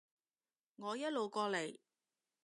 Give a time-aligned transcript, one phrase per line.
[0.77, 1.77] 我一路過嚟